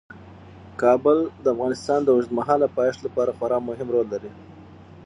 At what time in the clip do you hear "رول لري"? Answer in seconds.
3.95-4.31